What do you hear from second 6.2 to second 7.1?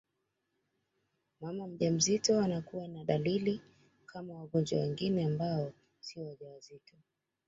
wajawazito